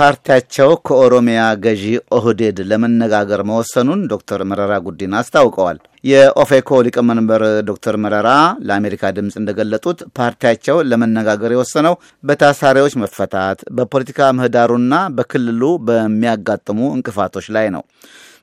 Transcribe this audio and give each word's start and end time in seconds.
ፓርቲያቸው 0.00 0.70
ከኦሮሚያ 0.88 1.40
ገዢ 1.64 1.82
ኦህዴድ 2.16 2.58
ለመነጋገር 2.70 3.40
መወሰኑን 3.48 4.00
ዶክተር 4.12 4.40
መረራ 4.50 4.72
ጉዲና 4.86 5.14
አስታውቀዋል። 5.20 5.78
የኦፌኮ 6.04 6.78
ሊቀመንበር 6.86 7.42
ዶክተር 7.68 7.96
መረራ 8.04 8.28
ለአሜሪካ 8.68 9.10
ድምፅ 9.16 9.34
እንደገለጡት 9.40 10.00
ፓርቲያቸው 10.18 10.78
ለመነጋገር 10.90 11.52
የወሰነው 11.54 11.96
በታሳሪዎች 12.24 12.96
መፈታት፣ 13.02 13.60
በፖለቲካ 13.78 14.30
ምህዳሩና 14.38 14.94
በክልሉ 15.18 15.62
በሚያጋጥሙ 15.88 16.80
እንቅፋቶች 16.96 17.48
ላይ 17.56 17.68
ነው። 17.76 17.84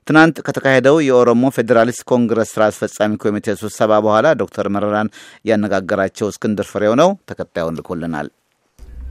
ትናንት 0.06 0.36
ከተካሄደው 0.44 0.98
የኦሮሞ 1.08 1.44
ፌዴራሊስት 1.56 2.04
ኮንግረስ 2.12 2.52
ስራ 2.54 2.64
አስፈጻሚ 2.70 3.18
ኮሚቴ 3.24 3.56
ስብሰባ 3.60 3.92
በኋላ 4.06 4.28
ዶክተር 4.42 4.68
መረራን 4.76 5.10
ያነጋገራቸው 5.44 6.30
እስክንድር 6.32 6.68
ፍሬው 6.72 6.96
ነው። 7.02 7.10
ተከታዩን 7.30 7.78
ልኮልናል። 7.80 8.28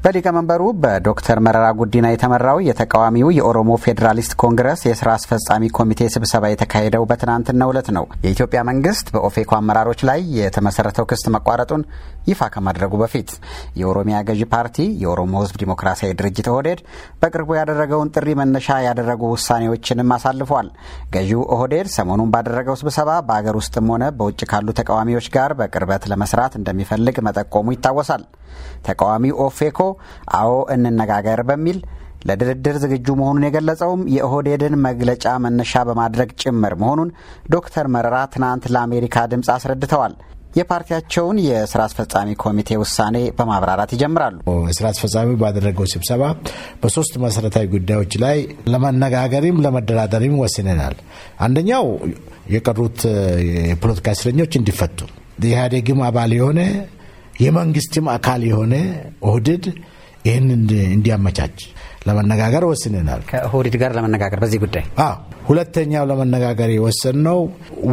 በሊቀመንበሩ 0.07 0.61
በዶክተር 0.83 1.37
መረራ 1.45 1.65
ጉዲና 1.79 2.07
የተመራው 2.11 2.57
የተቃዋሚው 2.67 3.29
የኦሮሞ 3.37 3.71
ፌዴራሊስት 3.85 4.33
ኮንግረስ 4.43 4.81
የስራ 4.87 5.09
አስፈጻሚ 5.17 5.63
ኮሚቴ 5.77 6.07
ስብሰባ 6.13 6.51
የተካሄደው 6.51 7.07
በትናንትናው 7.09 7.71
ዕለት 7.73 7.87
ነው። 7.97 8.05
የኢትዮጵያ 8.25 8.59
መንግስት 8.69 9.07
በኦፌኮ 9.15 9.51
አመራሮች 9.59 10.01
ላይ 10.09 10.21
የተመሰረተው 10.39 11.07
ክስ 11.11 11.23
መቋረጡን 11.35 11.83
ይፋ 12.27 12.41
ከማድረጉ 12.53 12.93
በፊት 13.01 13.29
የኦሮሚያ 13.79 14.17
ገዢ 14.27 14.41
ፓርቲ 14.53 14.77
የኦሮሞ 15.03 15.33
ሕዝብ 15.43 15.55
ዲሞክራሲያዊ 15.61 16.13
ድርጅት 16.19 16.47
ኦህዴድ 16.53 16.79
በቅርቡ 17.21 17.49
ያደረገውን 17.59 18.11
ጥሪ 18.15 18.27
መነሻ 18.39 18.77
ያደረጉ 18.87 19.21
ውሳኔዎችንም 19.33 20.13
አሳልፏል። 20.15 20.69
ገዢው 21.15 21.43
ኦህዴድ 21.55 21.89
ሰሞኑን 21.97 22.31
ባደረገው 22.33 22.77
ስብሰባ 22.81 23.11
በአገር 23.29 23.57
ውስጥም 23.61 23.91
ሆነ 23.93 24.05
በውጭ 24.19 24.41
ካሉ 24.51 24.67
ተቃዋሚዎች 24.79 25.29
ጋር 25.37 25.53
በቅርበት 25.61 26.05
ለመስራት 26.13 26.55
እንደሚፈልግ 26.59 27.17
መጠቆሙ 27.27 27.67
ይታወሳል። 27.75 28.25
ተቃዋሚው 28.87 29.39
ኦፌኮ 29.45 29.79
አዎ 30.39 30.51
እንነጋገር 30.75 31.41
በሚል 31.49 31.79
ለድርድር 32.27 32.75
ዝግጁ 32.83 33.07
መሆኑን 33.19 33.45
የገለጸውም 33.45 34.01
የኦህዴድን 34.13 34.75
መግለጫ 34.85 35.25
መነሻ 35.43 35.83
በማድረግ 35.89 36.29
ጭምር 36.41 36.73
መሆኑን 36.81 37.09
ዶክተር 37.53 37.87
መረራ 37.95 38.17
ትናንት 38.33 38.65
ለአሜሪካ 38.73 39.25
ድምፅ 39.33 39.49
አስረድተዋል። 39.55 40.15
የፓርቲያቸውን 40.55 41.37
የስራ 41.45 41.81
አስፈጻሚ 41.87 42.29
ኮሚቴ 42.43 42.77
ውሳኔ 42.81 43.17
በማብራራት 43.37 43.91
ይጀምራሉ። 43.95 44.37
ስራ 44.77 44.85
አስፈጻሚ 44.93 45.29
ባደረገው 45.41 45.87
ስብሰባ 45.93 46.23
በሶስት 46.81 47.13
መሰረታዊ 47.23 47.65
ጉዳዮች 47.75 48.13
ላይ 48.23 48.37
ለመነጋገርም 48.73 49.61
ለመደራደርም 49.65 50.35
ወስነናል። 50.43 50.95
አንደኛው 51.39 51.85
የቀሩት 52.55 52.99
የፖለቲካ 53.69 54.15
እስረኞች 54.17 54.53
እንዲፈቱ 54.59 54.99
የኢህአዴግም 55.41 55.99
አባል 56.07 56.31
የሆነ 56.37 56.59
የመንግስትም 57.41 58.05
አካል 58.13 58.41
የሆነ 58.47 58.75
ኦህዴድ 59.29 59.65
ይህን 60.25 60.47
እንዲያመቻች 60.91 61.57
ለመነጋገር 62.07 62.63
ወስነናል። 62.69 63.21
ከኦህዴድ 63.29 63.75
ጋር 63.81 63.91
ለመነጋገር 63.97 64.39
በዚህ 64.43 64.59
ጉዳይ 64.63 64.85
ሁለተኛው 65.47 66.05
ለመነጋገር 66.09 66.69
የወሰንነው 66.73 67.39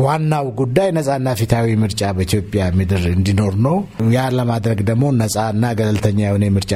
ዋናው 0.00 0.46
ጉዳይ 0.60 0.88
ነጻና 0.96 1.34
ፊታዊ 1.40 1.76
ምርጫ 1.82 2.10
በኢትዮጵያ 2.16 2.62
ምድር 2.78 3.04
እንዲኖር 3.12 3.54
ነው። 3.66 3.76
ያ 4.14 4.24
ለማድረግ 4.38 4.80
ደግሞ 4.88 5.04
ነጻና 5.20 5.64
ገለልተኛ 5.78 6.20
የሆነ 6.26 6.44
ምርጫ 6.56 6.72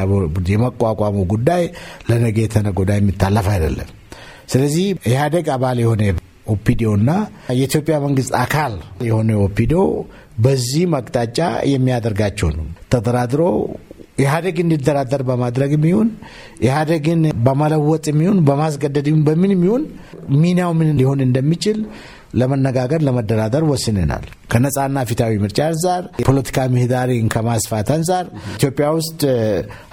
የመቋቋሙ 0.53 1.17
ጉዳይ 1.33 1.65
ለነገ 2.11 2.39
የተነገ 2.45 2.79
ወዲያ 2.85 2.97
የሚታለፍ 3.01 3.49
አይደለም። 3.55 3.91
ስለዚህ 4.53 4.87
ኢህአዴግ 5.11 5.49
አባል 5.55 5.79
የሆነ 5.83 6.03
ኦፒዲዮና 6.53 7.11
የኢትዮጵያ 7.57 7.97
መንግስት 8.05 8.33
አካል 8.43 8.75
የሆነ 9.09 9.31
ኦፒዲዮ 9.47 9.81
በዚህ 10.39 10.85
መቅጣጫ 10.95 11.39
የሚያደርጋቸው 11.73 12.51
ነው። 12.59 12.67
ተደራድሮ 12.93 13.43
ኢህአዴግ 14.19 14.57
እንዲደራደር 14.63 15.23
በማድረግ 15.29 15.73
ይሁን 15.89 16.09
ኢህአዴግን 16.65 17.21
በመለወጥ 17.45 18.07
ይሁን 18.19 18.39
በማስገደድ 18.49 19.09
በምን 19.27 19.53
ይሁን 19.59 19.83
ሚናው 20.37 20.73
ምን 20.79 20.89
ሊሆን 21.01 21.21
እንደሚችል 21.27 21.79
ለመነጋገር 22.35 23.01
ለመደራደር 23.09 23.65
ወስነናል። 23.71 24.25
ከነጻና 24.53 24.99
ፊታዊ 25.09 25.33
ምርጫ 25.43 25.59
አንጻር 25.71 26.03
የፖለቲካ 26.21 26.59
ምህዳርን 26.75 27.27
ከማስፋት 27.35 27.89
አንጻር 27.97 28.25
ኢትዮጵያ 28.57 28.87
ውስጥ 28.99 29.21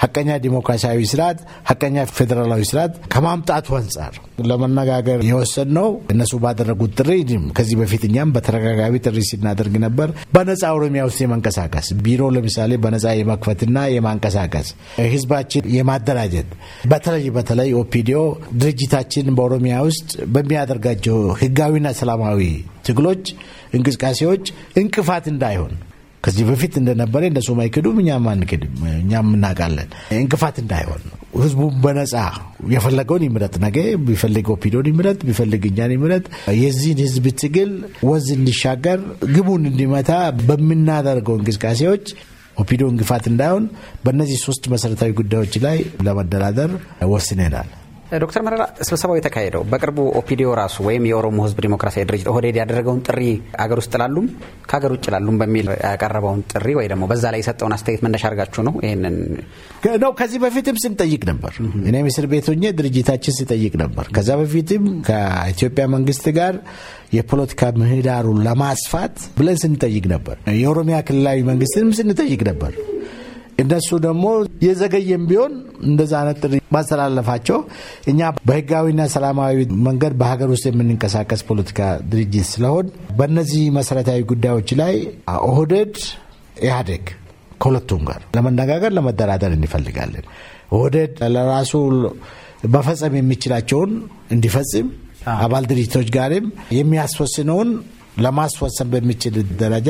ሀቀኛ 0.03 0.29
ዲሞክራሲያዊ 0.45 0.99
ስርዓት፣ 1.11 1.39
ሀቀኛ 1.69 2.05
ፌዴራላዊ 2.17 2.63
ስርዓት 2.69 2.93
ከማምጣቱ 3.13 3.67
አንጻር 3.79 4.13
ለመነጋገር 4.49 5.19
የወሰንነው 5.29 5.89
እነሱ 6.13 6.33
ባደረጉት 6.43 6.93
ጥሪ 6.99 7.11
ከዚህ 7.57 7.75
በፊት 7.81 8.03
እኛም 8.07 8.33
በተደጋጋሚ 8.35 8.95
ጥሪ 9.05 9.19
ሲናደርግ 9.29 9.75
ነበር። 9.85 10.09
በነጻ 10.35 10.63
ኦሮሚያ 10.77 11.01
ውስጥ 11.09 11.19
የመንቀሳቀስ 11.23 11.87
ቢሮ 12.05 12.21
ለምሳሌ 12.35 12.71
በነጻ 12.85 13.05
የመክፈትና 13.19 13.77
የማንቀሳቀስ 13.95 14.67
ህዝባችን 15.13 15.69
የማደራጀት 15.75 16.49
በተለይ 16.91 17.25
በተለይ 17.37 17.69
ኦፒዲዮ 17.81 18.19
ድርጅታችን 18.61 19.33
በኦሮሚያ 19.37 19.75
ውስጥ 19.87 20.09
በሚያደርጋቸው 20.35 21.17
ህጋዊና 21.41 21.87
ሰላማዊ 22.25 22.41
ትግሎች 22.87 23.23
እንቅስቃሴዎች 23.77 24.45
እንቅፋት 24.81 25.25
እንዳይሆን 25.31 25.73
ከዚህ 26.23 26.43
በፊት 26.49 26.73
እንደነበረ 26.81 27.21
እነሱ 27.29 27.47
አይክዱም፣ 27.63 27.97
እኛም 28.03 28.23
አንክድም፣ 28.31 28.71
እኛም 28.95 29.27
እናውቃለን። 29.35 29.89
እንቅፋት 30.17 30.55
እንዳይሆን 30.63 31.01
ህዝቡ 31.37 31.61
በነጻ 31.83 32.13
የፈለገውን 32.73 33.25
ይምረጥ። 33.27 33.53
ነገ 33.65 33.77
ቢፈልግ 34.07 34.47
ኦፒዲኦን 34.55 34.89
ይምረጥ፣ 34.91 35.19
ቢፈልግ 35.27 35.63
እኛን 35.71 35.93
ይምረጥ። 35.95 36.25
የዚህን 36.61 37.01
ህዝብ 37.05 37.27
ትግል 37.41 37.71
ወዝ 38.09 38.27
እንዲሻገር 38.37 38.99
ግቡን 39.35 39.69
እንዲመታ 39.71 40.11
በምናደርገው 40.49 41.37
እንቅስቃሴዎች 41.39 42.07
ኦፒዲኦ 42.57 42.83
እንቅፋት 42.91 43.25
እንዳይሆን 43.31 43.63
በእነዚህ 44.03 44.37
ሶስት 44.47 44.65
መሰረታዊ 44.73 45.11
ጉዳዮች 45.21 45.55
ላይ 45.65 45.77
ለመደራደር 46.07 46.73
ወስነናል። 47.13 47.69
ዶክተር 48.23 48.41
መረራ 48.45 48.63
ስብሰባው 48.87 49.15
የተካሄደው 49.17 49.61
በቅርቡ 49.71 49.99
ኦፒዲኦ 50.19 50.47
ራሱ 50.59 50.75
ወይም 50.87 51.03
የኦሮሞ 51.09 51.37
ህዝብ 51.45 51.59
ዲሞክራሲያዊ 51.65 52.05
ድርጅት 52.09 52.27
ኦህዴድ 52.31 52.57
ያደረገውን 52.61 53.01
ጥሪ 53.07 53.21
አገር 53.63 53.79
ውስጥ 53.81 53.93
ላሉም 54.01 54.27
ከሀገር 54.69 54.91
ውጭ 54.95 55.05
ላሉም 55.15 55.37
በሚል 55.41 55.67
ያቀረበውን 55.87 56.41
ጥሪ 56.53 56.67
ወይ 56.79 56.87
ደግሞ 56.91 57.03
በዛ 57.11 57.23
ላይ 57.33 57.41
የሰጠውን 57.43 57.75
አስተያየት 57.77 58.03
መነሻ 58.05 58.23
አድርጋችሁ 58.29 58.63
ነው 58.67 58.75
ይህንን 58.85 59.15
ነው። 60.03 60.11
ከዚህ 60.19 60.39
በፊትም 60.43 60.77
ስንጠይቅ 60.83 61.21
ነበር። 61.31 61.53
እኔም 61.89 62.07
እስር 62.11 62.27
ቤት 62.31 62.47
ሆኜ 62.51 62.73
ድርጅታችን 62.79 63.37
ሲጠይቅ 63.39 63.73
ነበር። 63.83 64.07
ከዛ 64.17 64.29
በፊትም 64.41 64.85
ከኢትዮጵያ 65.09 65.85
መንግስት 65.95 66.27
ጋር 66.39 66.55
የፖለቲካ 67.15 67.71
ምህዳሩን 67.81 68.41
ለማስፋት 68.47 69.17
ብለን 69.39 69.59
ስንጠይቅ 69.63 70.05
ነበር። 70.15 70.37
የኦሮሚያ 70.61 70.99
ክልላዊ 71.09 71.39
መንግስትንም 71.51 71.91
ስንጠይቅ 71.99 72.41
ነበር። 72.51 72.73
እነሱ 73.57 73.89
ደግሞ 74.05 74.25
የዘገየም 74.65 75.23
ቢሆን 75.29 75.53
እንደዛ 75.89 76.13
አይነት 76.21 76.37
ጥሪ 76.43 76.55
ማስተላለፋቸው 76.75 77.59
እኛ 78.11 78.19
በህጋዊና 78.47 79.01
ሰላማዊ 79.13 79.57
መንገድ 79.87 80.13
በሀገር 80.21 80.49
ውስጥ 80.53 80.65
የምንንቀሳቀስ 80.69 81.43
ፖለቲካ 81.49 81.79
ድርጅት 82.11 82.47
ስለሆን 82.53 82.87
በእነዚህ 83.19 83.63
መሰረታዊ 83.77 84.21
ጉዳዮች 84.31 84.71
ላይ 84.81 84.95
ኦህዴድ፣ 85.49 85.95
ኢህአዴግ 86.63 87.05
ከሁለቱም 87.61 88.03
ጋር 88.09 88.21
ለመነጋገር 88.37 88.91
ለመደራደር 88.97 89.51
እንፈልጋለን። 89.57 90.25
ኦህዴድ 90.75 91.13
ለራሱ 91.35 91.73
መፈጸም 92.75 93.15
የሚችላቸውን 93.17 93.91
እንዲፈጽም 94.31 94.87
አባል 95.35 95.63
ድርጅቶች 95.69 96.07
ጋርም 96.15 96.45
የሚያስወስነውን 96.77 97.69
ለማስወሰን 98.17 98.87
በሚችል 98.91 99.35
ደረጃ 99.59 99.89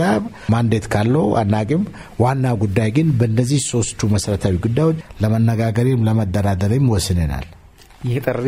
ማንዴት 0.53 0.85
ካለው 0.93 1.27
አናቅም። 1.41 1.83
ዋና 2.19 2.53
ጉዳይ 2.63 2.89
ግን 2.95 3.09
በእነዚህ 3.19 3.59
ሶስቱ 3.71 4.09
መሰረታዊ 4.13 4.55
ጉዳዮች 4.65 4.99
ለመነጋገርም 5.23 6.05
ለመደራደርም 6.07 6.87
ወስነናል። 6.93 7.45
ይህ 8.05 8.17
ጥሪ 8.25 8.47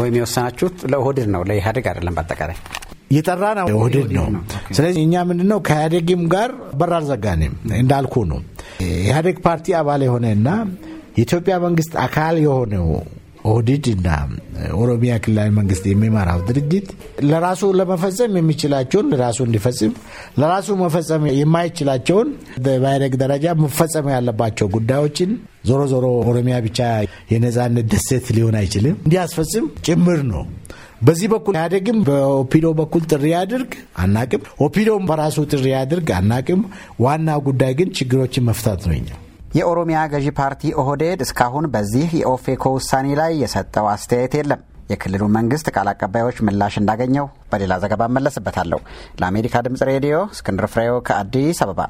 ወይም 0.00 0.14
የወሰናችሁት 0.18 0.76
ለኦህዴድ 0.92 1.28
ነው፣ 1.34 1.42
ለኢህአዴግ 1.48 1.86
አይደለም። 1.90 2.14
በአጠቃላይ 2.18 2.58
የጠራ 3.10 3.44
ነው 3.58 3.66
ኦህዴድ 3.76 4.10
ነው። 4.16 4.26
ስለዚህ 4.76 5.00
እኛ 5.02 5.22
ምንድነው 5.28 5.58
ከኢህአዴግም 5.68 6.22
ጋር 6.34 6.50
በር 6.80 6.92
አልዘጋንም። 6.98 7.54
እንዳልኩ 7.80 8.14
ነው 8.30 8.40
ኢህአዴግ 8.86 9.38
ፓርቲ 9.46 9.74
አባል 9.78 10.02
የሆነና 10.06 10.48
የኢትዮጵያ 11.16 11.54
መንግስት 11.64 11.94
አካል 12.04 12.36
የሆነው 12.44 12.86
ኦህዴድ 13.44 13.86
እና 13.92 14.08
ኦሮሚያ 14.80 15.12
ክልላዊ 15.24 15.48
መንግስት 15.58 15.84
የሚመራው 15.88 16.40
ድርጅት 16.48 16.88
ለራሱ 17.30 17.70
ለመፈጸም 17.78 18.36
የሚችላቸውን 18.38 19.08
ለራሱ 19.12 19.38
እንዲፈጽም 19.46 19.92
ለራሱ 20.40 20.76
መፈጸም 20.82 21.24
የማይችላቸውን 21.32 22.28
በኢህአዴግ 22.64 23.14
ደረጃ 23.22 23.54
መፈጸም 23.62 24.08
ያለባቸው 24.14 24.68
ጉዳዮችን 24.76 25.32
ዞሮ 25.68 25.80
ዞሮ 25.92 26.06
ኦሮሚያ 26.24 26.58
ብቻ 26.66 26.80
የነጻነት 27.32 27.88
ደሴት 27.94 28.28
ሊሆን 28.36 28.58
አይችልም 28.60 28.96
እንዲያስፈጽም 29.00 29.66
ጭምር 29.86 30.20
ነው። 30.32 30.44
በዚህ 31.02 31.28
በኩል 31.32 31.54
ኢህአዴግም 31.56 31.98
በኦፒዶ 32.06 32.66
በኩል 32.80 33.02
ጥሪ 33.12 33.24
ያድርግ 33.34 33.70
አናቅም፣ 34.02 34.42
ኦፒዶም 34.64 35.06
በራሱ 35.10 35.46
ጥሪ 35.52 35.66
ያድርግ 35.74 36.08
አናቅም። 36.18 36.62
ዋና 37.04 37.38
ጉዳይ 37.46 37.74
ግን 37.78 37.90
ችግሮችን 37.98 38.46
መፍታት 38.50 38.82
ነው። 38.86 39.19
የኦሮሚያ 39.50 40.00
ገዢ 40.12 40.26
ፓርቲ 40.38 40.62
ኦህዴድ 40.80 41.20
እስካሁን 41.24 41.64
በዚህ 41.72 42.10
የኦፌኮ 42.18 42.64
ውሳኔ 42.76 43.06
ላይ 43.20 43.32
የሰጠው 43.42 43.86
አስተያየት 43.92 44.34
የለም። 44.38 44.60
የክልሉ 44.90 45.24
መንግስት 45.36 45.66
ቃል 45.74 45.88
አቀባዮች 45.92 46.38
ምላሽ 46.46 46.76
እንዳገኘው 46.80 47.26
በሌላ 47.52 47.72
ዘገባ 47.82 48.08
እመለስበታለሁ። 48.10 48.80
ለአሜሪካ 49.20 49.62
ድምጽ 49.66 49.82
ሬዲዮ 49.90 50.16
እስክንድር 50.34 50.68
ፍሬው 50.74 50.96
ከአዲስ 51.08 51.60
አበባ 51.66 51.80